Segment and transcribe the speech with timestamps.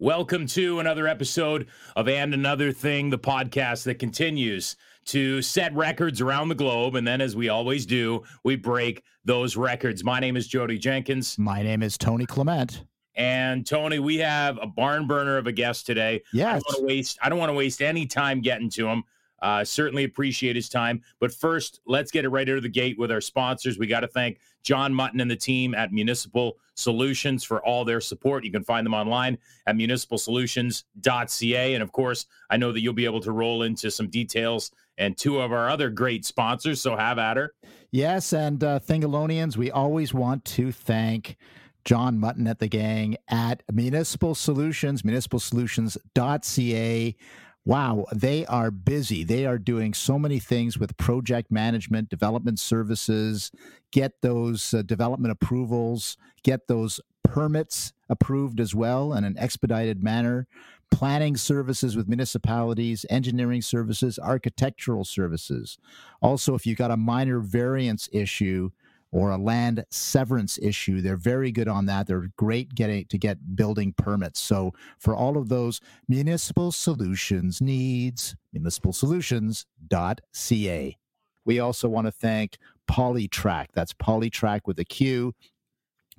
[0.00, 1.66] Welcome to another episode
[1.96, 6.94] of And Another Thing, the podcast that continues to set records around the globe.
[6.94, 10.04] And then, as we always do, we break those records.
[10.04, 11.36] My name is Jodie Jenkins.
[11.36, 12.84] My name is Tony Clement.
[13.16, 16.22] And Tony, we have a barn burner of a guest today.
[16.32, 16.46] Yes.
[16.46, 17.18] I don't want to waste.
[17.20, 19.02] I don't want to waste any time getting to him.
[19.42, 21.02] Uh, certainly appreciate his time.
[21.18, 23.78] But first, let's get it right out of the gate with our sponsors.
[23.78, 28.00] We got to thank John Mutton and the team at Municipal Solutions for all their
[28.00, 28.44] support.
[28.44, 31.74] You can find them online at municipalsolutions.ca.
[31.74, 35.16] And of course, I know that you'll be able to roll into some details and
[35.16, 36.80] two of our other great sponsors.
[36.80, 37.54] So have at her.
[37.90, 38.32] Yes.
[38.32, 41.36] And uh, Thingalonians, we always want to thank.
[41.84, 47.16] John Mutton at the gang at Municipal Solutions, municipalsolutions.ca.
[47.64, 49.24] Wow, they are busy.
[49.24, 53.50] They are doing so many things with project management, development services,
[53.90, 60.46] get those uh, development approvals, get those permits approved as well in an expedited manner,
[60.90, 65.76] planning services with municipalities, engineering services, architectural services.
[66.22, 68.70] Also, if you've got a minor variance issue,
[69.10, 71.00] or a land severance issue.
[71.00, 72.06] They're very good on that.
[72.06, 74.40] They're great getting to get building permits.
[74.40, 80.96] So for all of those municipal solutions needs, municipalsolutions.ca.
[81.44, 82.58] We also want to thank
[82.90, 83.66] PoliTraQ.
[83.72, 85.32] That's PoliTraQ with a Q.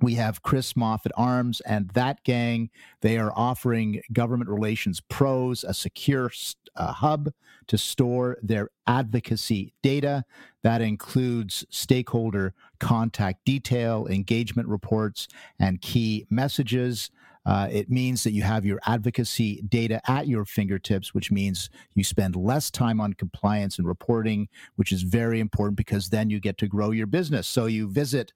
[0.01, 2.69] We have Chris Moffat Arms and that gang.
[3.01, 6.31] They are offering government relations pros a secure
[6.75, 7.33] uh, hub
[7.67, 10.23] to store their advocacy data.
[10.63, 15.27] That includes stakeholder contact detail, engagement reports,
[15.59, 17.11] and key messages.
[17.45, 22.03] Uh, it means that you have your advocacy data at your fingertips, which means you
[22.03, 26.57] spend less time on compliance and reporting, which is very important because then you get
[26.57, 27.47] to grow your business.
[27.47, 28.33] So you visit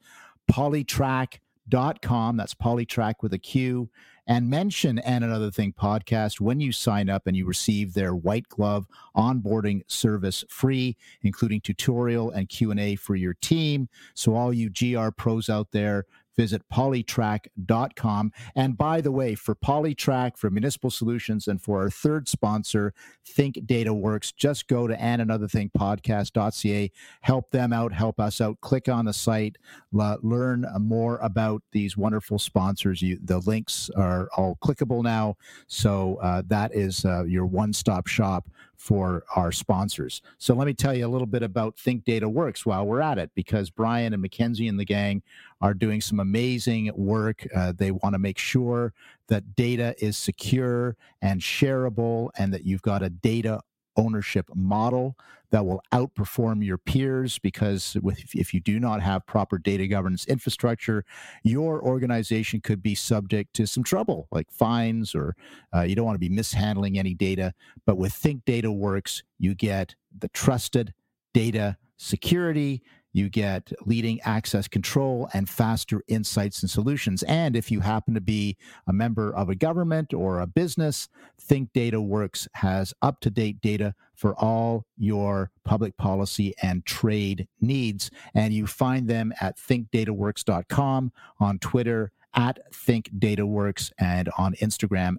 [0.52, 3.90] politraq.com, that's PoliTraQ with a Q,
[4.28, 8.48] and mention and another thing podcast when you sign up and you receive their white
[8.48, 13.90] glove onboarding service free including tutorial and q&a for your team.
[14.14, 16.06] So all you gr pros out there
[16.36, 18.32] visit politraq.com.
[18.56, 22.94] And by the way, for PoliTraQ, for Municipal Solutions, and for our third sponsor,
[23.26, 26.92] Think Data Works, just go to and another thing podcast.ca.
[27.22, 28.60] Help them out, help us out.
[28.62, 29.58] Click on the site,
[29.92, 33.02] learn more about these wonderful sponsors.
[33.02, 35.36] You, the links are all clickable now.
[35.68, 38.48] So uh, that is uh, your one stop shop
[38.78, 40.22] for our sponsors.
[40.38, 43.18] So let me tell you a little bit about Think Data Works while we're at
[43.18, 45.22] it, because Brian and Mackenzie and the gang
[45.62, 47.48] are doing some amazing work.
[47.56, 48.94] Uh, they want to make sure
[49.28, 53.62] that data is secure and shareable and that you've got a data
[53.96, 55.16] ownership model
[55.54, 60.26] that will outperform your peers because with, if you do not have proper data governance
[60.26, 61.06] infrastructure,
[61.44, 65.36] your organization could be subject to some trouble like fines or
[65.72, 67.54] uh, you don't want to be mishandling any data.
[67.86, 70.92] But with Think Data Works, you get the trusted
[71.36, 72.82] data security
[73.14, 77.24] you get leading access control and faster insights and solutions.
[77.24, 78.58] And if you happen to be
[78.88, 81.08] a member of a government or a business,
[81.40, 87.48] Think Data Works has up to date data for all your public policy and trade
[87.62, 88.10] needs.
[88.34, 95.18] And you find them at thinkdataworks.com, on Twitter at thinkdataworks, and on Instagram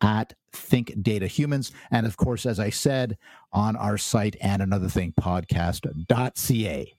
[0.00, 1.72] at Think Data Humans.
[1.90, 3.18] And of course, as I said,
[3.52, 6.92] on our site and another thing podcast.ca.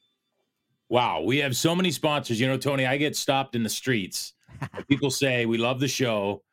[0.89, 2.39] Wow, we have so many sponsors.
[2.39, 4.33] You know, Tony, I get stopped in the streets.
[4.87, 6.43] People say, We love the show.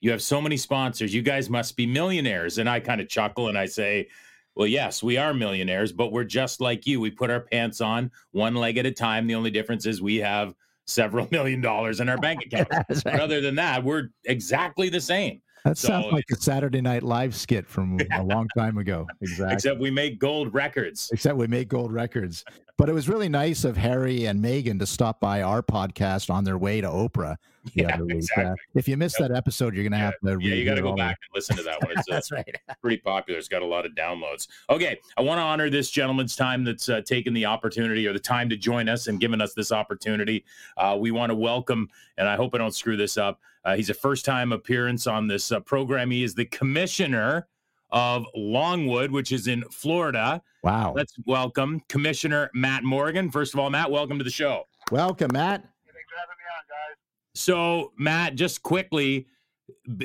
[0.00, 1.14] You have so many sponsors.
[1.14, 2.58] You guys must be millionaires.
[2.58, 4.08] And I kind of chuckle and I say,
[4.54, 7.00] Well, yes, we are millionaires, but we're just like you.
[7.00, 9.26] We put our pants on one leg at a time.
[9.26, 10.54] The only difference is we have
[10.86, 12.68] several million dollars in our bank account.
[12.70, 12.86] right.
[13.04, 15.42] But other than that, we're exactly the same.
[15.64, 19.06] That so, sounds like a Saturday Night Live skit from a long time ago.
[19.22, 19.54] Exactly.
[19.54, 21.10] Except we make gold records.
[21.10, 22.44] Except we make gold records.
[22.76, 26.42] But it was really nice of Harry and Meghan to stop by our podcast on
[26.42, 28.16] their way to Oprah the yeah, other week.
[28.16, 28.44] Exactly.
[28.44, 29.30] Uh, if you missed yep.
[29.30, 30.04] that episode, you're going to yeah.
[30.04, 30.44] have to.
[30.44, 31.92] Yeah, you got to go back and listen to that one.
[31.96, 32.56] It's, uh, that's right.
[32.82, 33.38] pretty popular.
[33.38, 34.48] It's got a lot of downloads.
[34.68, 38.18] Okay, I want to honor this gentleman's time that's uh, taken the opportunity or the
[38.18, 40.44] time to join us and given us this opportunity.
[40.76, 43.40] Uh, we want to welcome, and I hope I don't screw this up.
[43.64, 46.10] Uh, he's a first time appearance on this uh, program.
[46.10, 47.48] He is the commissioner
[47.90, 50.42] of Longwood, which is in Florida.
[50.62, 50.92] Wow.
[50.94, 53.30] Let's welcome Commissioner Matt Morgan.
[53.30, 54.64] First of all, Matt, welcome to the show.
[54.90, 55.62] Welcome, Matt.
[55.62, 56.96] Thanks for having me on, guys.
[57.34, 59.26] So, Matt, just quickly,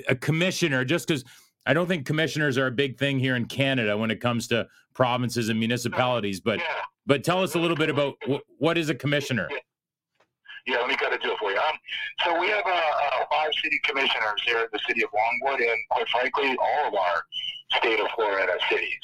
[0.08, 1.26] a commissioner, just because
[1.66, 4.68] I don't think commissioners are a big thing here in Canada when it comes to
[4.94, 6.66] provinces and municipalities, but yeah.
[7.06, 9.48] but tell us a little bit about wh- what is a commissioner.
[9.52, 9.58] Yeah,
[10.68, 11.58] let me kind of do it for you.
[11.58, 11.78] Um,
[12.26, 15.78] so we have uh, uh, five city commissioners here in the city of Longwood, and
[15.90, 17.24] quite frankly, all of our
[17.78, 19.00] state of Florida cities.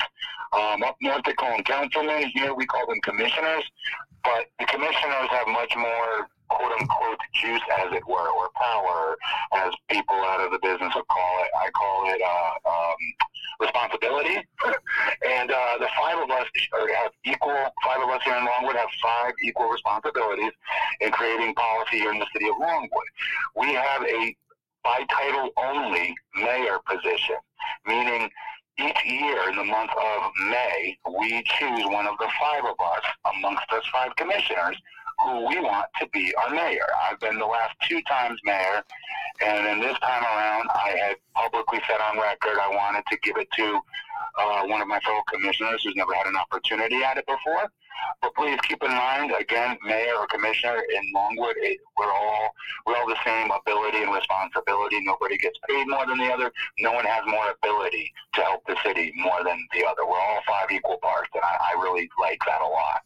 [0.54, 2.32] Um, up north, they call them councilmen.
[2.34, 3.64] Here, we call them commissioners.
[4.24, 9.18] But the commissioners have much more quote unquote juice, as it were, or power,
[9.54, 11.50] as people out of the business would call it.
[11.58, 12.96] I call it uh, um,
[13.60, 14.38] responsibility.
[15.28, 18.90] and uh, the five of us have equal, five of us here in Longwood have
[19.04, 20.52] five equal responsibilities
[21.02, 23.10] in creating policy here in the city of Longwood.
[23.56, 24.36] We have a
[24.84, 27.36] by title only mayor position,
[27.88, 28.30] meaning
[28.78, 33.04] each year in the month of May, we choose one of the five of us
[33.36, 34.78] amongst us five commissioners
[35.24, 36.86] who we want to be our mayor.
[37.10, 38.84] I've been the last two times mayor,
[39.44, 43.38] and then this time around, I had publicly said on record I wanted to give
[43.38, 43.80] it to
[44.38, 47.72] uh, one of my fellow commissioners who's never had an opportunity at it before.
[48.22, 52.50] But please keep in mind, again, mayor or commissioner in Longwood, it, we're all
[52.86, 54.98] we're all the same ability and responsibility.
[55.04, 56.52] Nobody gets paid more than the other.
[56.80, 60.06] No one has more ability to help the city more than the other.
[60.06, 63.02] We're all five equal parts, and I, I really like that a lot.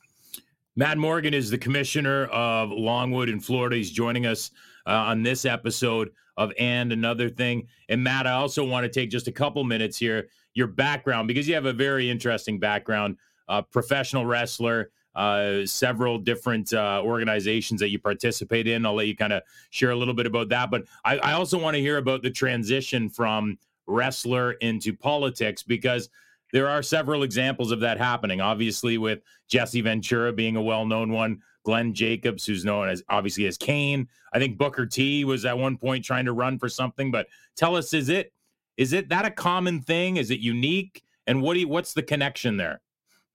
[0.75, 3.75] Matt Morgan is the commissioner of Longwood in Florida.
[3.75, 4.51] He's joining us
[4.87, 7.67] uh, on this episode of And Another Thing.
[7.89, 11.49] And Matt, I also want to take just a couple minutes here, your background, because
[11.49, 13.17] you have a very interesting background,
[13.49, 18.85] uh, professional wrestler, uh, several different uh, organizations that you participate in.
[18.85, 20.71] I'll let you kind of share a little bit about that.
[20.71, 23.57] But I, I also want to hear about the transition from
[23.87, 26.09] wrestler into politics because–
[26.51, 28.41] there are several examples of that happening.
[28.41, 33.57] Obviously, with Jesse Ventura being a well-known one, Glenn Jacobs, who's known as obviously as
[33.57, 34.07] Kane.
[34.33, 37.11] I think Booker T was at one point trying to run for something.
[37.11, 38.33] But tell us, is it
[38.77, 40.17] is it that a common thing?
[40.17, 41.03] Is it unique?
[41.27, 42.81] And what do you, what's the connection there?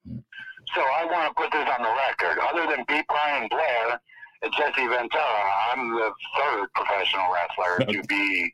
[0.07, 2.41] So I want to put this on the record.
[2.43, 3.03] Other than B.
[3.09, 4.01] Brian Blair
[4.43, 8.53] and Jesse Ventura, I'm the third professional wrestler to be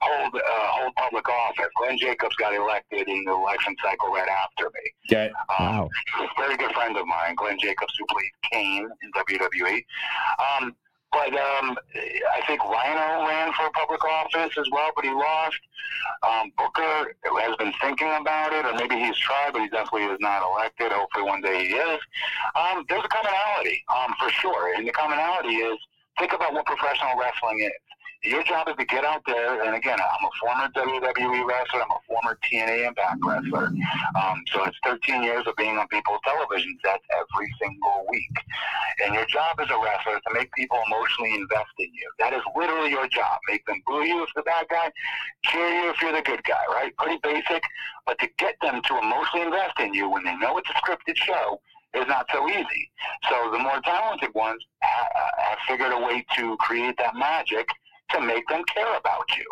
[0.00, 1.70] hold uh, hold public office.
[1.78, 4.92] Glenn Jacobs got elected in the election cycle right after me.
[5.10, 5.32] Okay.
[5.58, 5.90] Um, wow.
[6.20, 9.84] A very good friend of mine, Glenn Jacobs, who played Kane in WWE.
[10.60, 10.76] Um,
[11.14, 11.78] but um,
[12.34, 15.60] I think Rhyno ran for public office as well, but he lost.
[16.26, 20.18] Um, Booker has been thinking about it, or maybe he's tried, but he definitely is
[20.20, 20.90] not elected.
[20.90, 22.00] Hopefully one day he is.
[22.56, 24.74] Um, there's a commonality, um, for sure.
[24.74, 25.78] And the commonality is
[26.18, 27.72] think about what professional wrestling is
[28.24, 31.90] your job is to get out there, and again, I'm a former WWE wrestler, I'm
[31.90, 33.66] a former TNA Impact wrestler.
[34.16, 38.36] Um, so it's 13 years of being on people's television sets every single week.
[39.04, 42.10] And your job as a wrestler is to make people emotionally invest in you.
[42.18, 43.38] That is literally your job.
[43.48, 44.90] Make them boo you if you're the bad guy,
[45.44, 46.96] cheer you if you're the good guy, right?
[46.96, 47.62] Pretty basic.
[48.06, 51.16] But to get them to emotionally invest in you when they know it's a scripted
[51.16, 51.60] show,
[51.94, 52.90] is not so easy.
[53.30, 57.68] So the more talented ones have figured a way to create that magic
[58.14, 59.44] to make them care about you.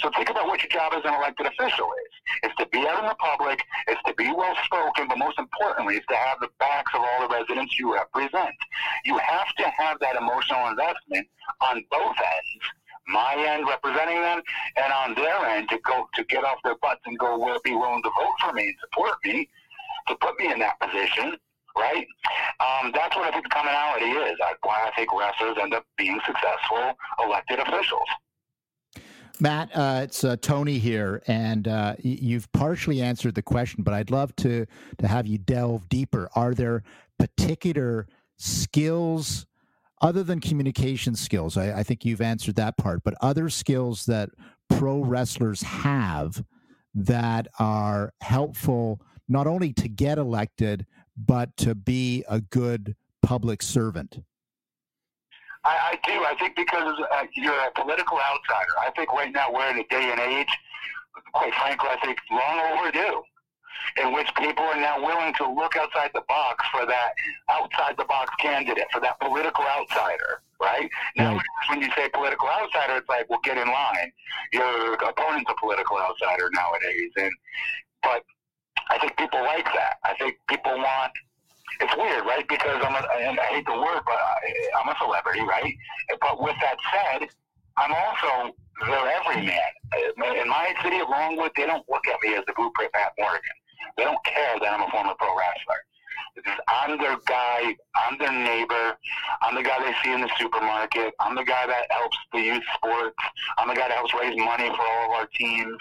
[0.00, 2.12] So think about what your job as an elected official is.
[2.44, 5.96] It's to be out in the public, it's to be well spoken, but most importantly,
[5.96, 8.56] it's to have the backs of all the residents you represent.
[9.04, 11.28] You have to have that emotional investment
[11.60, 12.64] on both ends.
[13.08, 14.42] My end representing them,
[14.76, 17.74] and on their end to go to get off their butts and go will be
[17.74, 19.48] willing to vote for me and support me,
[20.08, 21.36] to put me in that position
[21.76, 22.06] right?
[22.60, 24.38] Um, that's what I think the commonality is.
[24.62, 28.08] Why I think wrestlers end up being successful elected officials.
[29.38, 34.10] Matt, uh, it's uh, Tony here, and uh, you've partially answered the question, but I'd
[34.10, 34.66] love to
[34.98, 36.30] to have you delve deeper.
[36.34, 36.82] Are there
[37.18, 38.06] particular
[38.38, 39.44] skills
[40.00, 41.58] other than communication skills?
[41.58, 44.30] I, I think you've answered that part, but other skills that
[44.70, 46.42] pro wrestlers have
[46.94, 50.86] that are helpful not only to get elected
[51.16, 54.22] but to be a good public servant?
[55.64, 56.24] I, I do.
[56.24, 58.72] I think because uh, you're a political outsider.
[58.80, 60.48] I think right now we're in a day and age,
[61.32, 63.22] quite frankly, I think long overdue,
[64.00, 67.12] in which people are now willing to look outside the box for that
[67.50, 70.42] outside the box candidate, for that political outsider.
[70.60, 71.42] Right now, right.
[71.68, 74.10] when you say political outsider, it's like, well, get in line.
[74.52, 77.32] Your opponent's a political outsider nowadays, and
[78.02, 78.22] but
[78.88, 79.96] I think people like that.
[80.04, 80.36] I think
[80.78, 81.12] want.
[81.80, 82.46] It's weird, right?
[82.48, 84.36] Because I'm a, and I hate the word, but I,
[84.80, 85.74] I'm a celebrity, right?
[86.20, 87.28] But with that said,
[87.76, 89.72] I'm also everyman.
[90.16, 93.56] In my city of Longwood, they don't look at me as the blueprint Matt Morgan.
[93.96, 95.80] They don't care that I'm a former pro wrestler.
[96.68, 97.74] I'm their guy.
[97.94, 98.96] I'm their neighbor.
[99.42, 101.14] I'm the guy they see in the supermarket.
[101.20, 103.16] I'm the guy that helps the youth sports.
[103.58, 105.78] I'm the guy that helps raise money for all of our teams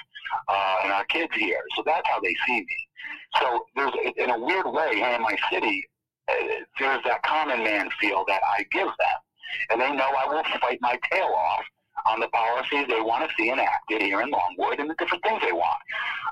[0.47, 1.61] uh, and our kids here.
[1.75, 2.84] So that's how they see me.
[3.41, 5.85] So there's, in a weird way, here in my city,
[6.29, 6.33] uh,
[6.79, 9.19] there's that common man feel that I give them.
[9.71, 11.65] and they know I will fight my tail off
[12.07, 15.41] on the policies they want to see enacted here in Longwood and the different things
[15.41, 15.79] they want.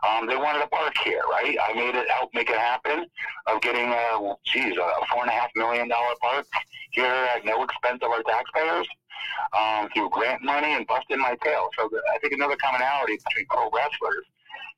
[0.07, 1.57] Um, they wanted a park here, right?
[1.69, 3.05] I made it help make it happen
[3.47, 6.45] of getting a, geez, a four and a half million dollar park
[6.91, 8.87] here at no expense of our taxpayers
[9.57, 11.69] um, through grant money and busting my tail.
[11.77, 14.25] So the, I think another commonality between pro wrestlers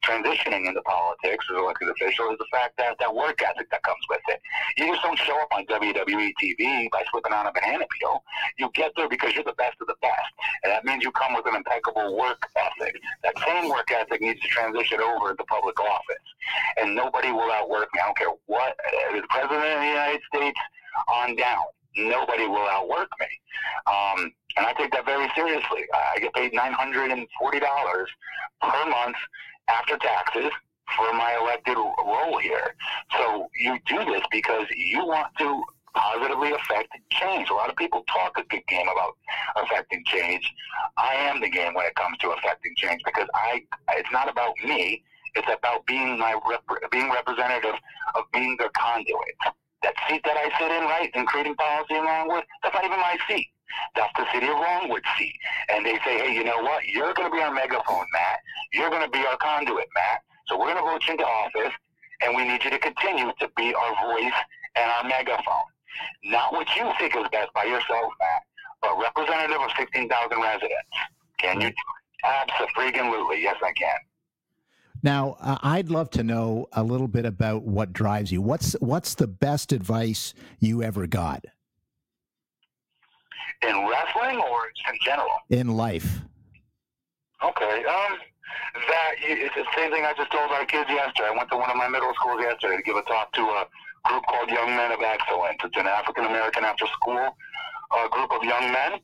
[0.05, 4.01] transitioning into politics as elected official is the fact that that work ethic that comes
[4.09, 4.39] with it.
[4.77, 8.24] You just don't show up on WWE TV by slipping on a banana peel.
[8.57, 10.31] You get there because you're the best of the best,
[10.63, 12.95] and that means you come with an impeccable work ethic.
[13.24, 16.27] That same work ethic needs to transition over to public office,
[16.77, 18.00] and nobody will outwork me.
[18.01, 20.59] I don't care what uh, the president of the United States
[21.12, 21.65] on down.
[21.97, 23.27] Nobody will outwork me.
[23.88, 25.83] Um, and I take that very seriously.
[25.93, 27.25] I get paid $940
[28.62, 29.15] per month
[29.67, 30.51] after taxes
[30.95, 32.75] for my elected role here.
[33.17, 35.63] So you do this because you want to
[35.95, 37.50] positively affect change.
[37.50, 39.17] A lot of people talk a good game about
[39.55, 40.53] affecting change.
[40.98, 44.53] I am the game when it comes to affecting change because I it's not about
[44.63, 45.03] me.
[45.36, 47.75] It's about being my rep- being representative
[48.15, 49.36] of being the conduit.
[49.84, 53.00] That seat that I sit in, right, and creating policy in Longwood, that's not even
[53.00, 53.48] my seat.
[53.95, 55.36] That's the city of Longwood seat.
[55.69, 56.86] And they say, hey, you know what?
[56.86, 58.39] You're going to be our megaphone, Matt.
[58.74, 60.22] You're going to be our conduit, Matt.
[60.48, 61.74] So we're going to vote you into office,
[62.22, 64.38] and we need you to continue to be our voice
[64.75, 65.69] and our megaphone.
[66.24, 68.43] Not what you think is best by yourself, Matt,
[68.81, 70.95] but representative of 16,000 residents.
[71.38, 71.67] Can you?
[71.69, 71.95] Do it?
[72.25, 73.41] Absolutely.
[73.41, 73.98] Yes, I can.
[75.03, 78.41] Now, uh, I'd love to know a little bit about what drives you.
[78.41, 81.45] What's what's the best advice you ever got?
[83.61, 85.37] In wrestling or in general?
[85.49, 86.21] In life.
[87.43, 87.83] Okay.
[87.85, 88.17] Um,
[88.87, 91.29] that it's the same thing I just told our kids yesterday.
[91.31, 93.67] I went to one of my middle schools yesterday to give a talk to a
[94.05, 95.57] group called Young Men of Excellence.
[95.63, 97.35] It's an African American after school
[97.91, 98.99] uh, group of young men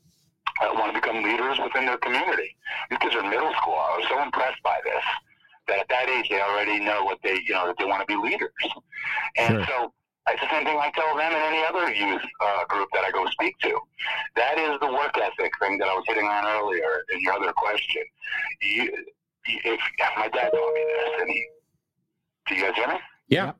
[0.61, 2.55] that want to become leaders within their community.
[2.89, 3.75] These kids are middle school.
[3.75, 5.03] I was so impressed by this
[5.67, 8.07] that at that age they already know what they you know that they want to
[8.07, 8.51] be leaders.
[9.37, 9.65] And sure.
[9.67, 9.93] so
[10.29, 13.11] it's the same thing I tell them and any other youth uh, group that I
[13.11, 13.79] go speak to.
[14.35, 17.51] That is the work ethic thing that I was hitting on earlier in your other
[17.53, 18.03] question.
[18.61, 18.91] You,
[19.45, 19.79] if
[20.17, 21.47] my dad taught me this, and he,
[22.47, 22.99] do you guys hear me?
[23.27, 23.53] Yeah.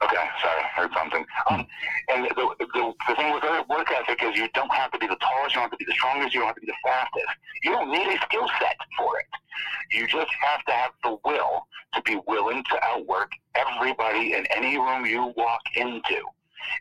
[0.00, 1.24] Okay, sorry, I heard something.
[1.50, 1.66] Um,
[2.08, 2.66] and the, the,
[3.08, 5.70] the thing with work ethic is you don't have to be the tallest, you don't
[5.70, 7.34] have to be the strongest, you don't have to be the fastest.
[7.64, 9.26] You don't need a skill set for it.
[9.90, 13.32] You just have to have the will to be willing to outwork
[13.66, 16.20] everybody in any room you walk into.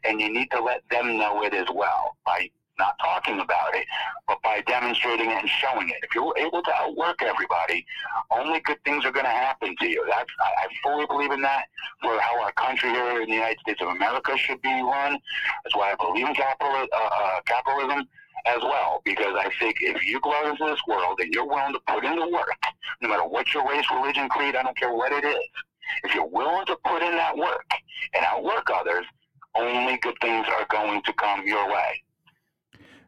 [0.03, 3.85] And you need to let them know it as well by not talking about it,
[4.27, 5.97] but by demonstrating it and showing it.
[6.03, 7.85] If you're able to outwork everybody,
[8.31, 10.05] only good things are going to happen to you.
[10.07, 11.65] That's I, I fully believe in that
[12.01, 15.19] for how our country here in the United States of America should be run.
[15.63, 18.07] That's why I believe in capital, uh, uh, capitalism
[18.45, 21.73] as well, because I think if you go out into this world and you're willing
[21.73, 22.53] to put in the work,
[23.01, 25.43] no matter what your race, religion, creed, I don't care what it is,
[26.03, 27.65] if you're willing to put in that work
[28.13, 29.05] and outwork others,
[29.55, 32.03] only good things are going to come your way.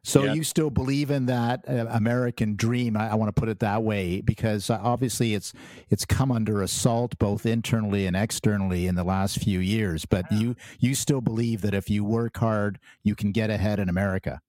[0.03, 0.33] So yeah.
[0.33, 2.95] you still believe in that uh, American dream?
[2.95, 5.53] I, I want to put it that way because uh, obviously it's
[5.89, 10.05] it's come under assault both internally and externally in the last few years.
[10.05, 13.89] But you you still believe that if you work hard, you can get ahead in
[13.89, 14.41] America.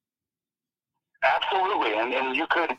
[1.22, 2.70] Absolutely, and and you could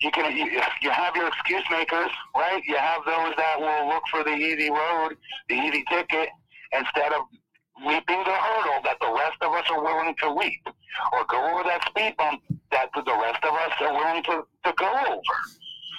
[0.00, 2.62] you can you, you have your excuse makers, right?
[2.66, 5.16] You have those that will look for the easy road,
[5.48, 6.28] the easy ticket,
[6.72, 7.22] instead of
[7.84, 10.66] leaping the hurdle that the rest of us are willing to leap,
[11.12, 14.72] or go over that speed bump that the rest of us are willing to, to
[14.76, 15.34] go over.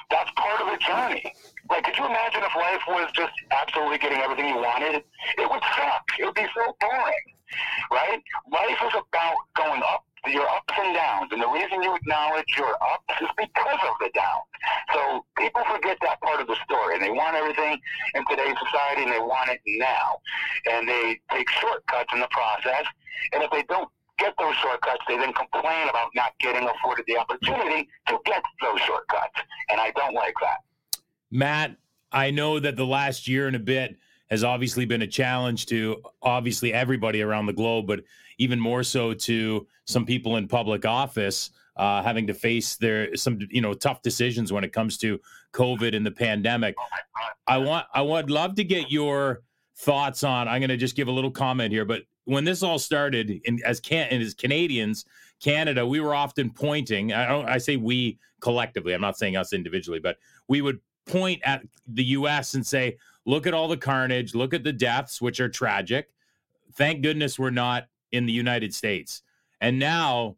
[0.09, 1.33] That's part of the journey.
[1.69, 5.03] Like, could you imagine if life was just absolutely getting everything you wanted?
[5.37, 6.03] It would suck.
[6.19, 7.27] It would be so boring,
[7.91, 8.21] right?
[8.51, 11.29] Life is about going up your ups and downs.
[11.31, 14.49] And the reason you acknowledge your ups is because of the downs.
[14.93, 16.95] So people forget that part of the story.
[16.95, 17.79] And they want everything
[18.15, 20.19] in today's society and they want it now.
[20.69, 22.85] And they take shortcuts in the process.
[23.33, 27.17] And if they don't get those shortcuts, they then complain about not getting afforded the
[27.17, 29.39] opportunity to get those shortcuts.
[29.69, 30.57] And I don't like that.
[31.31, 31.77] Matt,
[32.11, 33.97] I know that the last year and a bit
[34.29, 38.01] has obviously been a challenge to obviously everybody around the globe, but
[38.39, 43.39] even more so to some people in public office uh, having to face their some
[43.49, 45.19] you know tough decisions when it comes to
[45.53, 46.75] COVID and the pandemic.
[47.47, 49.43] I want I would love to get your
[49.77, 50.47] thoughts on.
[50.47, 53.59] I'm going to just give a little comment here, but when this all started, in,
[53.63, 55.05] as can and as Canadians,
[55.41, 57.13] Canada, we were often pointing.
[57.13, 57.47] I don't.
[57.47, 58.93] I say we collectively.
[58.93, 60.17] I'm not saying us individually, but
[60.49, 62.55] we would point at the U.S.
[62.55, 64.35] and say, "Look at all the carnage.
[64.35, 66.09] Look at the deaths, which are tragic.
[66.73, 69.21] Thank goodness we're not in the United States."
[69.61, 70.37] And now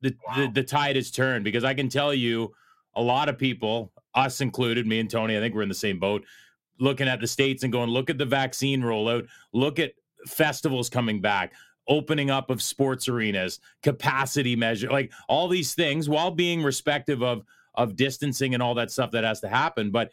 [0.00, 2.52] the, the the tide has turned because I can tell you
[2.94, 5.98] a lot of people, us included, me and Tony, I think we're in the same
[5.98, 6.24] boat,
[6.80, 9.92] looking at the states and going, look at the vaccine rollout, look at
[10.26, 11.52] festivals coming back,
[11.88, 17.44] opening up of sports arenas, capacity measure, like all these things, while being respective of
[17.74, 19.90] of distancing and all that stuff that has to happen.
[19.90, 20.10] But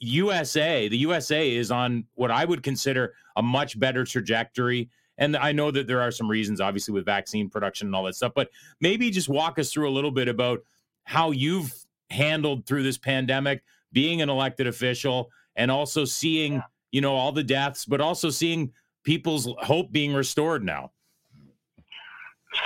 [0.00, 4.90] USA, the USA is on what I would consider a much better trajectory.
[5.18, 8.16] And I know that there are some reasons, obviously, with vaccine production and all that
[8.16, 10.60] stuff, but maybe just walk us through a little bit about
[11.04, 11.72] how you've
[12.10, 16.62] handled through this pandemic, being an elected official, and also seeing, yeah.
[16.92, 18.72] you know, all the deaths, but also seeing
[19.04, 20.92] people's hope being restored now.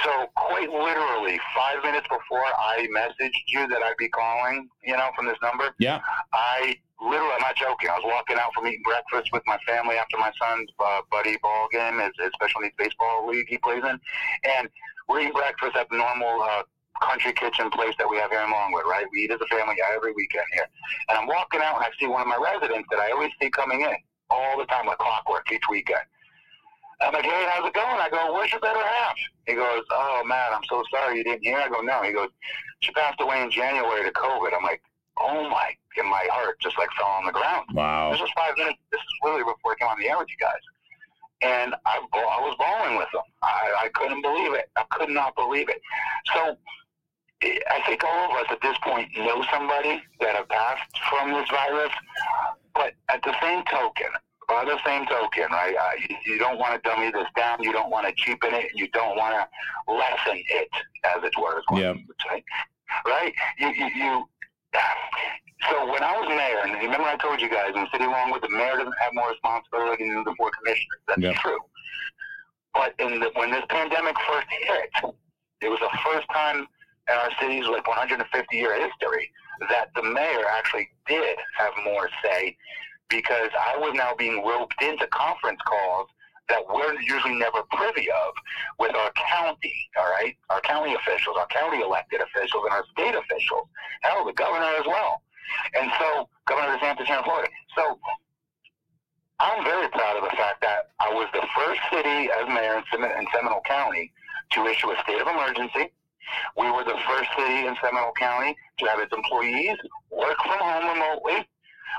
[0.05, 5.11] So quite literally, five minutes before I messaged you that I'd be calling, you know,
[5.17, 5.75] from this number.
[5.79, 6.01] Yeah.
[6.33, 7.89] I literally, I'm not joking.
[7.89, 11.37] I was walking out from eating breakfast with my family after my son's uh, buddy
[11.43, 13.99] ball game, his, his special needs baseball league he plays in,
[14.45, 14.69] and
[15.09, 16.63] we're eating breakfast at the normal uh,
[17.01, 19.07] country kitchen place that we have here in Longwood, right?
[19.13, 20.67] We eat as a family every weekend here.
[21.09, 23.51] And I'm walking out and I see one of my residents that I always see
[23.51, 23.97] coming in
[24.31, 26.05] all the time, like clockwork, each weekend.
[27.01, 27.99] I'm like, hey, how's it going?
[27.99, 29.17] I go, where's your better half?
[29.47, 31.59] He goes, oh, man, I'm so sorry you didn't hear.
[31.59, 32.03] I go, no.
[32.03, 32.29] He goes,
[32.81, 34.51] she passed away in January to COVID.
[34.57, 34.83] I'm like,
[35.19, 37.67] oh, my, and my heart just like fell on the ground.
[37.73, 38.11] Wow.
[38.13, 38.79] This was five minutes.
[38.93, 40.61] This is literally before I came on the air with you guys.
[41.43, 43.23] And I, I was bawling with them.
[43.43, 44.71] I, I couldn't believe it.
[44.77, 45.81] I could not believe it.
[46.35, 46.57] So
[47.43, 51.49] I think all of us at this point know somebody that have passed from this
[51.49, 51.93] virus.
[52.75, 54.09] But at the same token,
[54.51, 55.75] by the same token, right?
[55.79, 57.63] Uh, you, you, don't want to dummy this down.
[57.63, 58.73] You don't want to cheapen it.
[58.75, 60.69] You don't want to lessen it,
[61.05, 61.63] as it were.
[61.79, 61.95] Yeah.
[63.07, 63.33] Right?
[63.59, 64.29] You, you, you.
[65.71, 68.49] So when I was mayor, and remember I told you guys, in City Longwood, the
[68.49, 71.01] mayor doesn't have more responsibility than the four commissioners.
[71.07, 71.33] That's yeah.
[71.35, 71.59] true.
[72.75, 75.15] But in the, when this pandemic first hit,
[75.61, 76.67] it was the first time
[77.09, 79.31] in our city's like 150 year history
[79.69, 82.57] that the mayor actually did have more say
[83.11, 86.09] because I was now being roped into conference calls
[86.49, 88.33] that we're usually never privy of
[88.79, 90.37] with our county, all right?
[90.51, 93.69] Our county officials, our county elected officials, and our state officials.
[94.03, 95.23] Hell, the governor as well.
[95.79, 97.49] And so, Governor DeSantis here in Florida.
[97.77, 97.99] So,
[99.39, 103.05] I'm very proud of the fact that I was the first city as mayor in,
[103.05, 104.13] in Seminole County
[104.53, 105.91] to issue a state of emergency.
[106.57, 109.79] We were the first city in Seminole County to have its employees
[110.11, 111.49] work from home remotely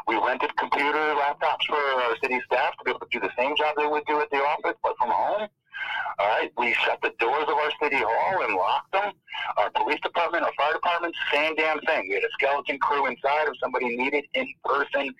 [0.08, 3.56] we rented computer laptops for our city staff to be able to do the same
[3.56, 5.47] job they would do at the office, but from home.
[6.19, 9.13] All right, we shut the doors of our city hall and locked them.
[9.58, 12.08] Our police department, our fire department, same damn thing.
[12.10, 15.15] We had a skeleton crew inside if somebody needed in-person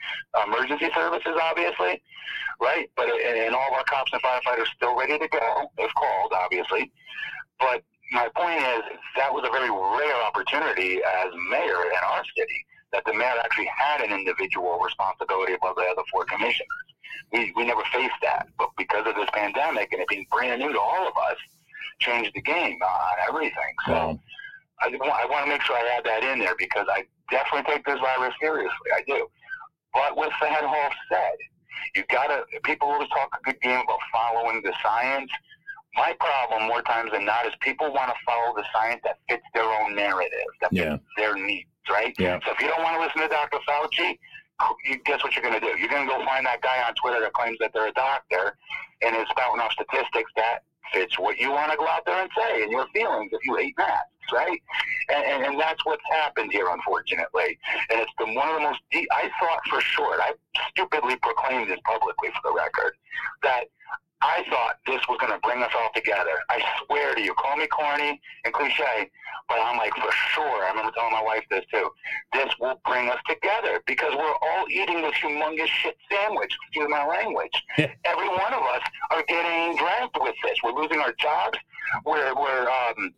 [0.45, 2.01] emergency services, obviously,
[2.60, 2.89] right?
[2.95, 6.91] But and all of our cops and firefighters still ready to go if called, obviously.
[7.60, 8.81] But my point is
[9.15, 13.69] that was a very rare opportunity as mayor in our city that the mayor actually
[13.75, 16.67] had an individual responsibility above the other four commissioners.
[17.32, 20.71] We, we never faced that, but because of this pandemic and it being brand new
[20.71, 21.38] to all of us,
[21.99, 23.73] changed the game on everything.
[23.86, 24.19] So wow.
[24.82, 27.86] I, I want to make sure I add that in there because I definitely take
[27.86, 28.89] this virus seriously.
[28.93, 29.27] I do.
[29.93, 31.38] But with that all said,
[31.95, 32.43] you gotta.
[32.63, 35.32] People always talk a good game about following the science.
[35.95, 39.43] My problem, more times than not, is people want to follow the science that fits
[39.54, 40.91] their own narrative, that yeah.
[40.91, 42.13] fits their needs right?
[42.19, 42.39] Yeah.
[42.45, 43.59] So if you don't want to listen to Dr.
[43.67, 44.17] Fauci,
[44.85, 45.77] you, guess what you're going to do?
[45.79, 48.57] You're going to go find that guy on Twitter that claims that they're a doctor
[49.01, 50.59] and is spouting off statistics that
[50.93, 53.55] fits what you want to go out there and say and your feelings if you
[53.55, 54.61] hate masks, right?
[55.09, 57.57] And, and, and that's what's happened here, unfortunately.
[57.89, 60.33] And it's been one of the most deep, I thought for sure, I
[60.69, 62.93] stupidly proclaimed this publicly for the record,
[63.43, 63.65] that
[64.21, 66.38] I thought this was going to bring us all together.
[66.49, 69.10] I swear to you, call me corny and cliche,
[69.49, 71.89] but I'm like, for sure, I remember telling my wife this too,
[72.34, 77.05] this will bring us together because we're all eating this humongous shit sandwich, excuse my
[77.05, 77.51] language.
[77.77, 80.57] Every one of us are getting dragged with this.
[80.63, 81.57] We're losing our jobs.
[82.05, 83.13] We're, we're, um,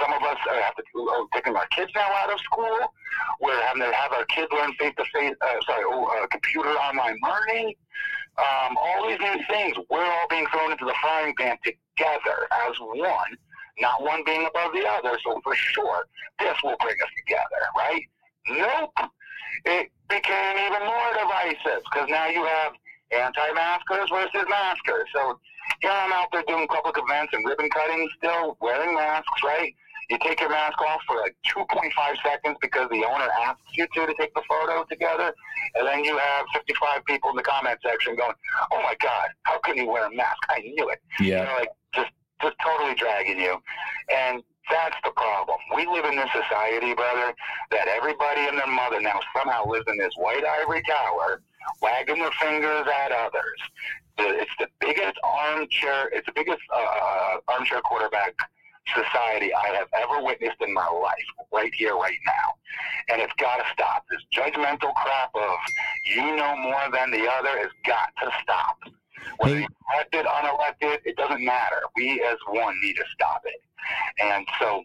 [0.00, 2.92] some of us are have to, are taking our kids now out of school.
[3.40, 5.34] We're having to have our kids learn face to face,
[5.66, 7.74] sorry, uh, computer online learning.
[8.40, 12.74] Um, all these new things, we're all being thrown into the frying pan together as
[12.80, 13.36] one,
[13.78, 15.18] not one being above the other.
[15.22, 16.06] So for sure,
[16.38, 18.02] this will bring us together, right?
[18.48, 19.10] Nope.
[19.66, 22.72] It became even more divisive because now you have
[23.12, 25.06] anti-maskers versus maskers.
[25.12, 25.38] So
[25.80, 29.74] here I'm out there doing public events and ribbon cutting still, wearing masks, right?
[30.10, 31.92] You take your mask off for like 2.5
[32.22, 35.32] seconds because the owner asks you to to take the photo together,
[35.76, 38.34] and then you have 55 people in the comment section going,
[38.72, 40.42] "Oh my God, how can you wear a mask?
[40.48, 41.26] I knew it." Yeah.
[41.26, 42.10] You know, like just
[42.42, 43.62] just totally dragging you,
[44.12, 45.58] and That's the problem.
[45.74, 47.34] We live in this society, brother,
[47.72, 51.42] that everybody and their mother now somehow lives in this white ivory tower,
[51.82, 53.58] wagging their fingers at others.
[54.18, 56.08] It's the biggest armchair.
[56.12, 58.34] It's the biggest uh, uh, armchair quarterback
[58.94, 62.48] society I have ever witnessed in my life, right here, right now.
[63.08, 64.04] And it's got to stop.
[64.10, 65.58] This judgmental crap of
[66.06, 68.78] you know more than the other has got to stop.
[69.38, 69.66] Whether hey.
[69.94, 71.82] elected, unelected, it doesn't matter.
[71.96, 73.62] We as one need to stop it.
[74.22, 74.84] And so,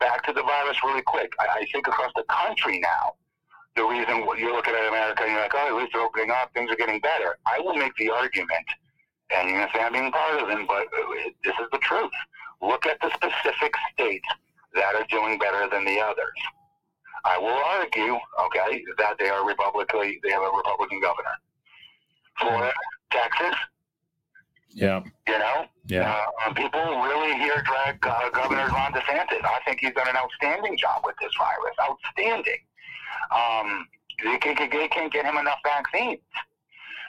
[0.00, 1.32] back to the virus really quick.
[1.40, 3.14] I, I think across the country now,
[3.76, 6.52] the reason you're looking at America and you're like, oh, at least they're opening up,
[6.52, 7.38] things are getting better.
[7.46, 8.66] I will make the argument,
[9.30, 12.10] and you're going to say I'm being partisan, but uh, this is the truth.
[12.60, 14.26] Look at the specific states
[14.74, 16.38] that are doing better than the others.
[17.24, 20.20] I will argue, okay, that they are Republican.
[20.22, 21.36] They have a Republican governor.
[22.38, 22.72] Florida,
[23.10, 23.54] Texas.
[24.70, 25.02] Yeah.
[25.26, 25.66] You know.
[25.86, 26.24] Yeah.
[26.44, 29.44] Uh, people really here drag uh, Governor Ron DeSantis.
[29.44, 31.74] I think he's done an outstanding job with this virus.
[31.82, 32.60] Outstanding.
[33.34, 33.88] Um,
[34.22, 36.20] they, can, they can't get him enough vaccines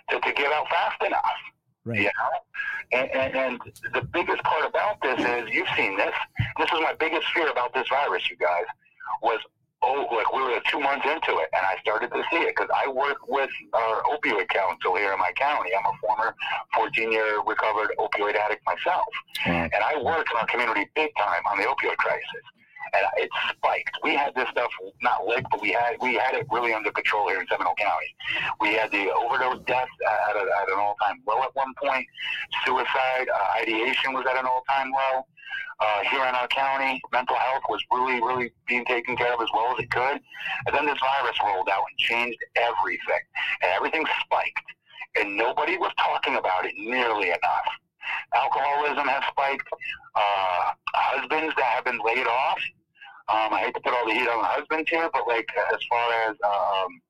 [0.09, 1.21] to, to get out fast enough.
[1.85, 1.99] Right.
[1.99, 2.99] You know?
[2.99, 3.61] And, and, and
[3.93, 6.13] the biggest part about this is you've seen this.
[6.57, 8.65] This is my biggest fear about this virus, you guys,
[9.21, 9.39] was
[9.81, 12.69] oh, like we were two months into it, and I started to see it because
[12.75, 15.69] I work with our opioid council here in my county.
[15.77, 16.35] I'm a former
[16.75, 19.07] 14-year recovered opioid addict myself,
[19.45, 22.43] and I work in our community big time on the opioid crisis
[22.93, 23.97] and it spiked.
[24.03, 27.29] We had this stuff not licked, but we had we had it really under control
[27.29, 28.15] here in Seminole County.
[28.59, 29.91] We had the overdose deaths
[30.29, 32.05] at, a, at an all-time low at one point.
[32.65, 35.25] Suicide uh, ideation was at an all-time low.
[35.81, 39.47] Uh, here in our county, mental health was really, really being taken care of as
[39.53, 40.19] well as it could.
[40.67, 43.23] And then this virus rolled out and changed everything,
[43.61, 44.65] and everything spiked,
[45.15, 47.69] and nobody was talking about it nearly enough.
[48.35, 49.67] Alcoholism has spiked.
[50.15, 52.59] Uh, husbands that have been laid off
[53.29, 55.79] um, I hate to put all the heat on the husbands here, but like as
[55.87, 57.01] far as um,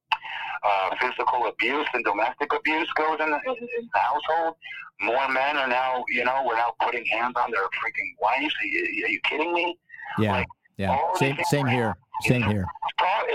[0.64, 4.56] uh, physical abuse and domestic abuse goes in the, in, the household,
[5.00, 8.54] more men are now, you know, we're now putting hands on their freaking wives.
[8.62, 9.80] Are you, are you kidding me?
[10.18, 10.32] Yeah.
[10.34, 10.98] Like, yeah.
[11.16, 11.96] Same, same here.
[12.24, 12.66] Same here.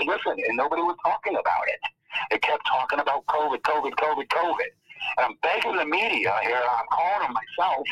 [0.05, 1.79] Listen, and nobody was talking about it.
[2.29, 4.71] They kept talking about COVID, COVID, COVID, COVID.
[5.17, 7.87] And I'm begging the media here, I'm calling them myself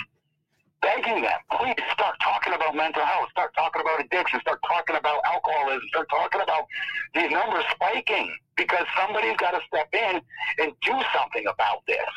[0.83, 5.21] begging them, please start talking about mental health, start talking about addiction, start talking about
[5.25, 6.67] alcoholism, start talking about
[7.15, 10.21] these numbers spiking because somebody's got to step in
[10.59, 12.11] and do something about this.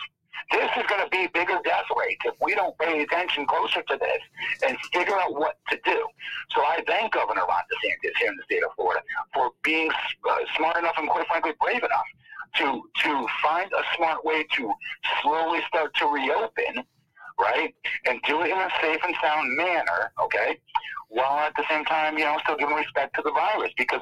[0.51, 3.97] This is going to be bigger death rates if we don't pay attention closer to
[3.99, 4.23] this
[4.67, 6.07] and figure out what to do.
[6.55, 10.37] So I thank Governor Ron DeSantis here in the state of Florida for being uh,
[10.57, 12.07] smart enough and quite frankly brave enough
[12.59, 14.73] to to find a smart way to
[15.23, 16.85] slowly start to reopen
[17.39, 17.75] right?
[18.07, 20.59] And do it in a safe and sound manner, okay?
[21.09, 24.01] While at the same time, you know, still giving respect to the virus because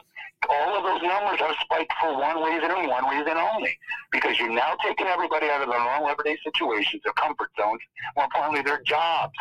[0.49, 3.77] all of those numbers are spiked for one reason and one reason only.
[4.13, 7.81] Because you're now taking everybody out of their normal everyday situations, their comfort zones,
[8.17, 9.35] more importantly, their jobs.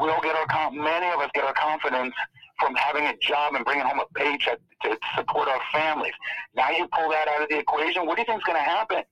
[0.00, 2.14] We all get our, many of us get our confidence
[2.58, 6.12] from having a job and bringing home a paycheck to support our families.
[6.54, 8.62] Now you pull that out of the equation, what do you think is going to
[8.62, 9.02] happen?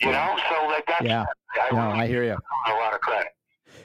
[0.00, 1.24] You know, so like that's yeah.
[1.70, 2.36] I, no, I hear you.
[2.66, 3.28] A lot of credit.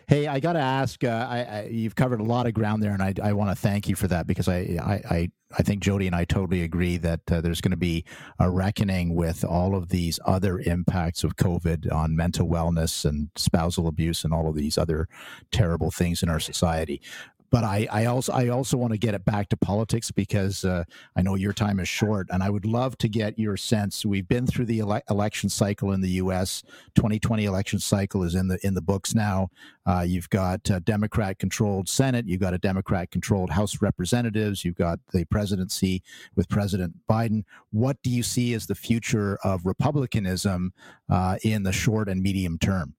[0.08, 1.04] Hey, I got to ask.
[1.04, 3.56] Uh, I, I, you've covered a lot of ground there, and I, I want to
[3.56, 7.22] thank you for that because I, I, I think Jodie and I totally agree that
[7.32, 8.06] uh, there's going to be
[8.40, 13.88] a reckoning with all of these other impacts of COVID on mental wellness and spousal
[13.88, 15.08] abuse and all of these other
[15.52, 17.02] terrible things in our society
[17.52, 20.84] but I, I also I also want to get it back to politics because uh,
[21.16, 24.06] I know your time is short, and I would love to get your sense.
[24.06, 26.64] We've been through the ele- election cycle in the U.S.
[26.96, 29.50] 2020 election cycle is in the in the books now.
[29.86, 32.28] Uh, you've got a Democrat-controlled Senate.
[32.28, 34.64] You've got a Democrat-controlled House of Representatives.
[34.64, 36.04] You've got the presidency
[36.36, 37.44] with President Biden.
[37.72, 40.74] What do you see as the future of republicanism
[41.10, 42.94] uh, in the short and medium term?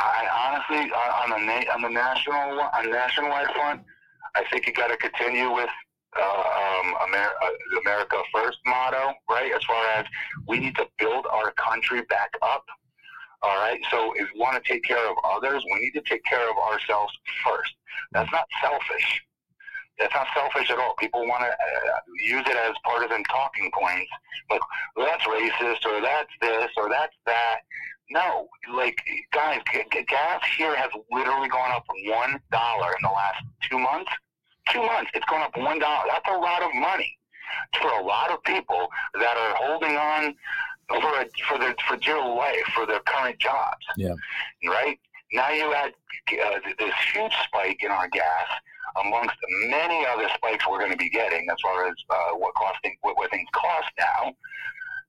[0.00, 3.82] I honestly, on the na- on the national on nationwide front,
[4.34, 5.70] I think you got to continue with
[6.18, 9.52] uh, um, Amer- uh, America First motto, right?
[9.52, 10.06] As far as
[10.48, 12.64] we need to build our country back up.
[13.42, 13.80] All right.
[13.90, 16.56] So if we want to take care of others, we need to take care of
[16.58, 17.12] ourselves
[17.44, 17.72] first.
[18.12, 19.22] That's not selfish.
[19.98, 20.94] That's not selfish at all.
[20.98, 24.10] People want to uh, use it as partisan talking points,
[24.48, 24.60] but
[24.96, 27.60] well, that's racist, or that's this, or that's that.
[28.10, 29.00] No, like
[29.32, 29.60] guys,
[30.08, 34.10] gas here has literally gone up one dollar in the last two months.
[34.68, 36.04] Two months, it's gone up one dollar.
[36.08, 37.16] That's a lot of money
[37.80, 40.34] for a lot of people that are holding on
[40.88, 43.86] for a, for their for dear life for their current jobs.
[43.96, 44.14] Yeah.
[44.66, 44.98] Right.
[45.32, 45.92] Now you add
[46.32, 48.48] uh, this huge spike in our gas
[49.04, 49.36] amongst
[49.68, 53.16] many other spikes we're going to be getting as far as uh, what costing what,
[53.16, 54.34] what things cost now.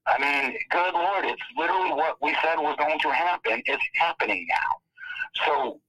[0.07, 3.61] I mean, good lord, it's literally what we said was going to happen.
[3.65, 5.45] It's happening now.
[5.45, 5.79] So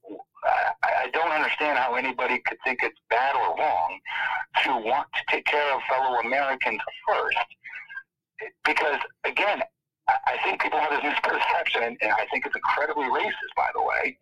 [0.83, 3.99] I, I don't understand how anybody could think it's bad or wrong
[4.63, 7.37] to want to take care of fellow Americans first.
[8.65, 9.61] Because again,
[10.07, 14.17] I think people have this misperception, and I think it's incredibly racist, by the way,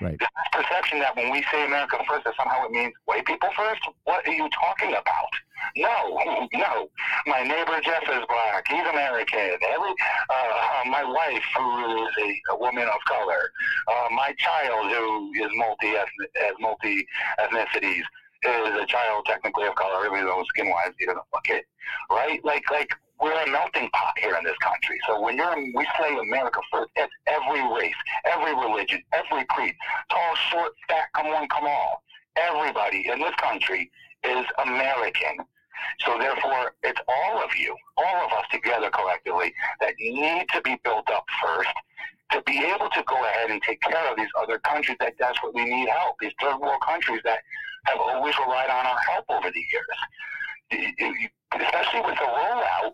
[0.00, 0.18] Right.
[0.18, 3.82] This perception that when we say America first, that somehow it means white people first.
[4.04, 5.32] What are you talking about?
[5.76, 6.18] No,
[6.54, 6.88] no.
[7.26, 8.66] My neighbor Jeff is black.
[8.68, 9.58] He's American.
[9.62, 9.94] Every,
[10.30, 13.50] uh, my wife, who is a, a woman of color.
[13.88, 17.06] Uh, my child, who is multi has multi
[17.38, 18.02] ethnicities,
[18.44, 21.64] is a child technically of color, even though skin wise he doesn't look it.
[22.10, 22.44] Right?
[22.44, 24.98] Like, like we're a melting pot here in this country.
[25.06, 26.90] So when you're we say America first,
[28.42, 29.74] every religion, every creed,
[30.10, 32.02] tall, short, fat, come one, come all.
[32.36, 33.90] Everybody in this country
[34.24, 35.38] is American.
[36.00, 40.78] So therefore, it's all of you, all of us together collectively that need to be
[40.84, 41.70] built up first
[42.30, 45.64] to be able to go ahead and take care of these other countries that desperately
[45.64, 47.40] need help, these third world countries that
[47.84, 49.86] have always relied on our help over the years
[51.60, 52.92] especially with the rollout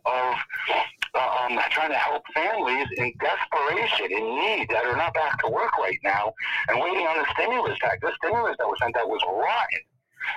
[1.79, 5.99] trying to help families in desperation, in need, that are not back to work right
[6.03, 6.33] now,
[6.69, 8.01] and waiting on the stimulus pack.
[8.01, 9.79] The stimulus that was sent out was rotten.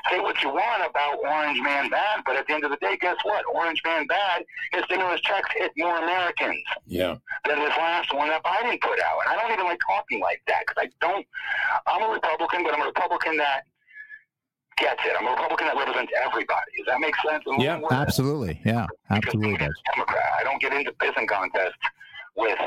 [0.09, 2.95] Say what you want about Orange Man Bad, but at the end of the day,
[3.01, 3.43] guess what?
[3.53, 7.17] Orange Man Bad, his stimulus checks hit more Americans yeah.
[7.47, 9.19] than this last one that Biden put out.
[9.25, 11.25] And I don't even like talking like that because I don't.
[11.87, 13.63] I'm a Republican, but I'm a Republican that
[14.81, 15.13] gets it.
[15.17, 16.71] I'm a Republican that represents everybody.
[16.77, 17.43] Does that make sense?
[17.61, 18.59] Yeah, absolutely.
[18.65, 19.57] Yeah, absolutely.
[19.57, 19.77] Does.
[19.93, 20.25] Democrat.
[20.39, 21.85] I don't get into pissing contests
[22.35, 22.57] with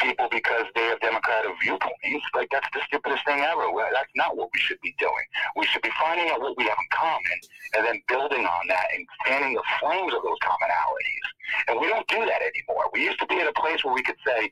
[0.00, 2.26] people because they have democratic viewpoints.
[2.34, 3.62] Like that's the stupidest thing ever.
[3.92, 5.26] That's not what we should be doing.
[5.54, 7.38] We should be finding out what we have in common
[7.78, 11.26] and then building on that and fanning the flames of those commonalities.
[11.68, 12.90] And we don't do that anymore.
[12.92, 14.50] We used to be at a place where we could say,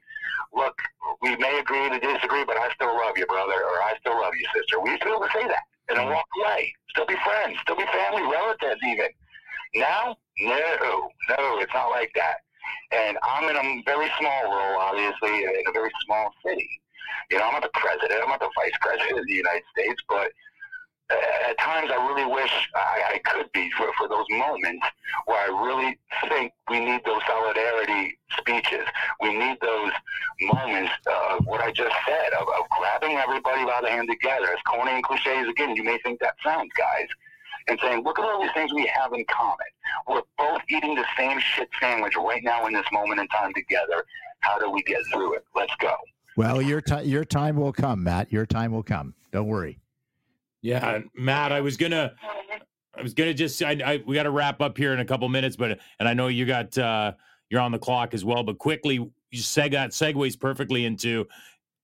[0.54, 0.78] look,
[1.22, 4.34] we may agree to disagree, but I still love you, brother, or I still love
[4.38, 4.78] you, sister.
[4.78, 6.46] We used to be able to say that and then walk mm.
[6.46, 6.72] away.
[6.90, 9.08] Still be friends, still be family, relatives even.
[9.74, 12.38] Now, no, no, it's not like that.
[12.92, 16.68] And I'm in a very small role, obviously, in a very small city.
[17.30, 20.00] You know, I'm not the president, I'm not the vice president of the United States,
[20.08, 20.30] but
[21.10, 24.86] at times I really wish I, I could be for, for those moments
[25.26, 28.86] where I really think we need those solidarity speeches.
[29.20, 29.92] We need those
[30.40, 34.46] moments of what I just said, of, of grabbing everybody by the hand together.
[34.52, 37.08] As corny and cliches again, you may think that sounds, guys,
[37.68, 39.58] and saying, look at all these things we have in common.
[40.08, 44.04] We're both eating the same shit sandwich right now in this moment in time together.
[44.40, 45.44] How do we get through it?
[45.54, 45.94] Let's go.
[46.36, 48.32] Well, your time your time will come, Matt.
[48.32, 49.14] Your time will come.
[49.32, 49.78] Don't worry.
[50.62, 52.12] Yeah, Matt, I was gonna,
[52.96, 55.28] I was gonna just, I, I we got to wrap up here in a couple
[55.28, 57.12] minutes, but and I know you got, uh
[57.48, 61.26] you're on the clock as well, but quickly, you seg that segues perfectly into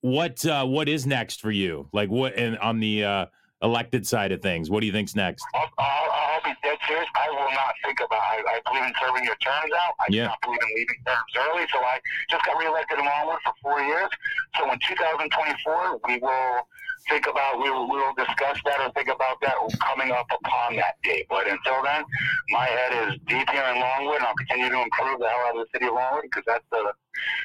[0.00, 3.26] what, uh what is next for you, like what, and on the uh
[3.62, 5.44] elected side of things, what do you think's next?
[5.54, 7.08] I'll, I'll, I'll be dead serious.
[7.16, 8.20] I will not think about.
[8.20, 9.94] I, I believe in serving your terms out.
[10.00, 10.22] I yeah.
[10.22, 11.64] do not believe in leaving terms early.
[11.72, 11.98] So I
[12.30, 14.10] just got reelected in Longwood for four years.
[14.58, 16.68] So in 2024, we will
[17.08, 20.76] think about we will, we will discuss that or think about that coming up upon
[20.76, 21.26] that date.
[21.28, 22.04] But until then,
[22.50, 25.56] my head is deep here in Longwood, and I'll continue to improve the hell out
[25.56, 26.92] of the city of Longwood because that's the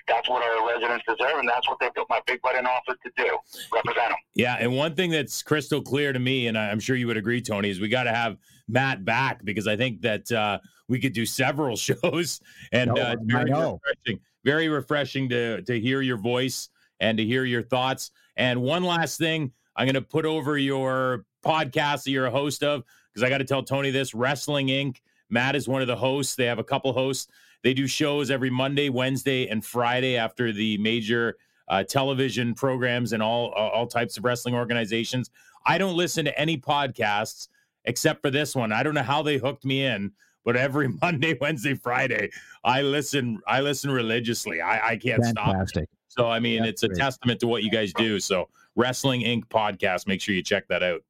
[0.07, 2.95] that's what our residents deserve, and that's what they put my big butt in office
[3.05, 3.37] to do,
[3.73, 4.17] represent them.
[4.33, 7.41] Yeah, and one thing that's crystal clear to me, and I'm sure you would agree,
[7.41, 11.13] Tony, is we got to have Matt back because I think that uh, we could
[11.13, 16.17] do several shows, and no, uh, it's very refreshing, very refreshing to to hear your
[16.17, 16.69] voice
[16.99, 18.11] and to hear your thoughts.
[18.41, 22.63] And one last thing, I'm going to put over your podcast that you're a host
[22.63, 24.97] of because I got to tell Tony this Wrestling Inc.
[25.29, 26.33] Matt is one of the hosts.
[26.33, 27.31] They have a couple hosts.
[27.61, 33.21] They do shows every Monday, Wednesday, and Friday after the major uh, television programs and
[33.21, 35.29] all uh, all types of wrestling organizations.
[35.67, 37.47] I don't listen to any podcasts
[37.85, 38.71] except for this one.
[38.71, 42.31] I don't know how they hooked me in, but every Monday, Wednesday, Friday,
[42.63, 43.39] I listen.
[43.45, 44.61] I listen religiously.
[44.61, 45.89] I, I can't Fantastic.
[45.89, 46.00] stop.
[46.11, 46.97] So I mean, That's it's great.
[46.97, 48.19] a testament to what you guys do.
[48.19, 49.45] So Wrestling Inc.
[49.45, 51.01] podcast, make sure you check that out.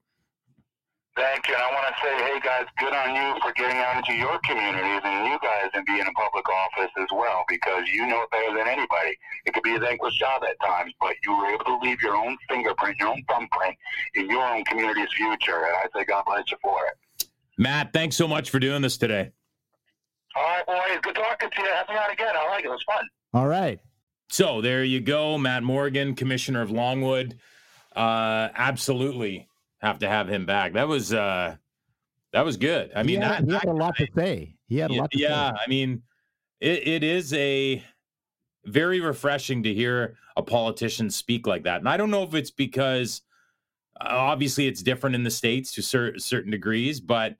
[1.18, 1.56] Thank you.
[1.56, 4.40] And I want to say, hey guys, good on you for getting out into your
[4.46, 8.30] communities and you guys and being in public office as well, because you know it
[8.32, 9.18] better than anybody.
[9.46, 12.16] It could be a thankless job at times, but you were able to leave your
[12.16, 13.76] own fingerprint, your own thumbprint
[14.14, 15.66] in your own community's future.
[15.66, 17.28] And I say, God bless you for it.
[17.58, 19.32] Matt, thanks so much for doing this today.
[20.36, 21.00] All right, boys.
[21.02, 21.68] Good talking to you.
[21.68, 22.34] Have me on again.
[22.40, 22.68] I like it.
[22.68, 23.04] It was fun.
[23.34, 23.80] All right.
[24.32, 27.38] So there you go, Matt Morgan, Commissioner of Longwood.
[27.96, 29.50] uh, absolutely
[29.82, 30.74] have to have him back.
[30.74, 31.56] That was uh,
[32.32, 32.91] that was good.
[32.96, 34.56] I mean, he had, that, he had a lot to say.
[34.67, 35.52] He had a lot to yeah.
[35.52, 36.02] I mean,
[36.62, 37.84] it, it is a
[38.65, 41.80] very refreshing to hear a politician speak like that.
[41.80, 43.22] And I don't know if it's because
[44.00, 47.36] uh, obviously it's different in the states to cer- certain degrees, but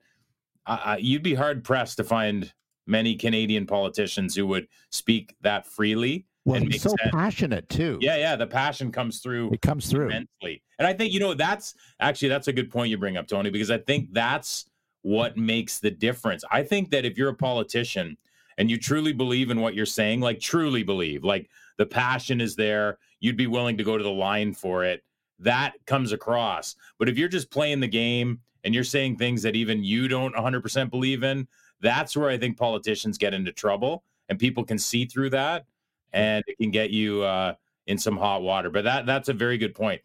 [0.66, 2.52] uh, you'd be hard pressed to find
[2.86, 6.26] many Canadian politicians who would speak that freely.
[6.44, 7.10] Well, and he's so sense.
[7.12, 7.98] passionate too.
[8.00, 10.06] Yeah, yeah, the passion comes through It comes through.
[10.06, 10.62] immensely.
[10.78, 13.50] And I think, you know, that's actually that's a good point you bring up, Tony,
[13.50, 14.66] because I think that's
[15.02, 16.44] what makes the difference.
[16.50, 18.16] I think that if you're a politician
[18.58, 22.56] and you truly believe in what you're saying, like truly believe, like the passion is
[22.56, 25.04] there, you'd be willing to go to the line for it.
[25.38, 26.74] That comes across.
[26.98, 30.34] But if you're just playing the game and you're saying things that even you don't
[30.34, 31.46] 100% believe in,
[31.80, 35.64] that's where I think politicians get into trouble and people can see through that
[36.12, 37.54] and it can get you uh,
[37.86, 38.70] in some hot water.
[38.70, 40.02] But that that's a very good point.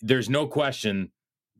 [0.00, 1.10] There's no question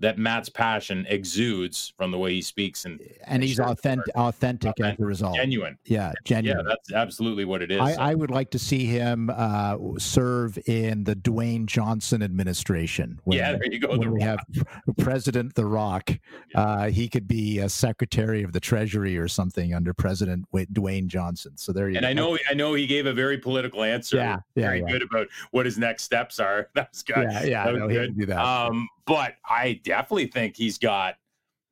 [0.01, 4.99] that Matt's passion exudes from the way he speaks and and he's authentic, authentic as
[4.99, 5.35] a result.
[5.37, 5.77] genuine.
[5.87, 6.67] Yeah, Yeah, genuine.
[6.67, 7.81] that's absolutely what it is.
[7.81, 13.21] I, I would like to see him uh, serve in the Dwayne Johnson administration.
[13.25, 13.89] when- yeah, there you go.
[13.89, 14.39] when The we have
[14.99, 16.11] President The Rock,
[16.55, 21.57] uh, he could be a Secretary of the Treasury or something under President Dwayne Johnson.
[21.57, 22.09] So there you and go.
[22.09, 24.17] I know I know he gave a very political answer.
[24.17, 24.87] Yeah, yeah, very yeah.
[24.93, 26.69] good about what his next steps are.
[26.75, 27.29] That's good.
[27.31, 28.19] Yeah, yeah, that I was know he good.
[28.19, 28.39] do that.
[28.39, 31.17] Um, but I definitely think he's got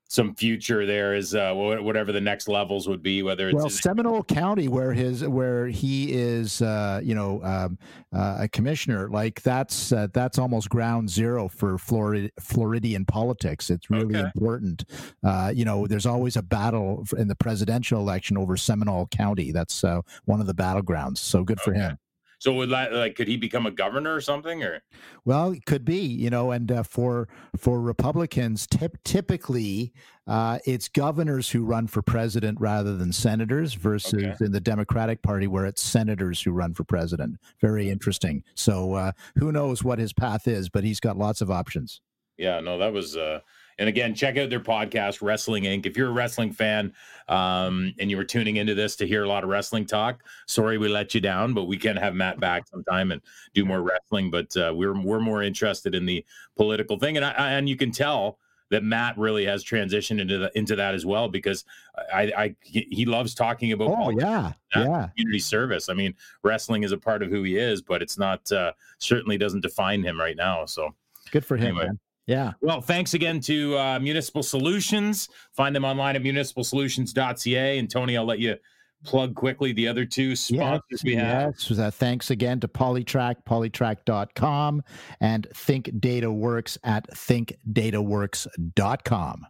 [0.08, 4.22] some future there as uh, whatever the next levels would be, whether it's well, Seminole
[4.22, 7.76] County, where his where he is, uh, you know, um,
[8.14, 13.68] uh, a commissioner, like that's uh, that's almost ground zero for Florida Floridian politics.
[13.68, 14.30] It's really Okay.
[14.32, 14.84] important.
[15.24, 19.50] Uh, you know, there's always a battle in the presidential election over Seminole County.
[19.50, 21.18] That's uh, one of the battlegrounds.
[21.18, 21.98] So good for him.
[22.38, 24.82] So would that, like could he become a governor or something or
[25.24, 29.92] Well, it could be, you know, and uh, for for Republicans, typ- typically
[30.26, 34.44] uh, it's governors who run for president rather than senators, versus Okay.
[34.44, 37.38] in the Democratic Party where it's senators who run for president.
[37.60, 38.42] Very interesting.
[38.54, 42.00] So uh, who knows what his path is, but he's got lots of options.
[42.38, 43.40] Yeah, no, that was uh
[43.78, 45.86] and again, check out their podcast, Wrestling Inc.
[45.86, 46.92] If you're a wrestling fan
[47.28, 50.78] um and you were tuning into this to hear a lot of wrestling talk, sorry
[50.78, 53.20] we let you down, but we can have Matt back sometime and
[53.54, 54.30] do more wrestling.
[54.30, 56.24] But uh, we're we're more interested in the
[56.56, 57.16] political thing.
[57.16, 60.74] And I, I and you can tell that Matt really has transitioned into the, into
[60.74, 61.64] that as well because
[62.12, 64.52] I, I he loves talking about Oh Yeah.
[64.74, 65.08] yeah.
[65.16, 65.88] community service.
[65.88, 69.38] I mean, wrestling is a part of who he is, but it's not uh, certainly
[69.38, 70.64] doesn't define him right now.
[70.66, 70.94] So
[71.30, 71.76] Good for him.
[71.76, 71.86] Anyway.
[71.86, 71.98] man.
[72.26, 72.52] Yeah.
[72.60, 75.28] well, thanks again to uh, Municipal Solutions.
[75.52, 77.78] Find them online at municipalsolutions.ca.
[77.78, 78.56] And Tony, I'll let you
[79.04, 81.54] plug quickly the other two sponsors Yes, we have.
[81.56, 81.78] yes.
[81.78, 84.82] Uh, thanks again to PoliTraQ, politraq.com,
[85.20, 89.46] and Think Data Works at thinkdataworks.com.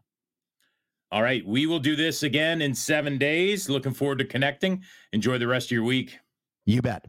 [1.13, 3.71] All right, we will do this again in seven days.
[3.71, 4.83] Looking forward to connecting.
[5.13, 6.19] Enjoy the rest of your week.
[6.67, 7.07] You bet.